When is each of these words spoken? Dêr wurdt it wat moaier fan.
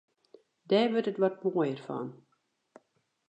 Dêr 0.69 0.87
wurdt 0.91 1.11
it 1.11 1.21
wat 1.21 1.41
moaier 1.43 1.79
fan. 1.87 2.07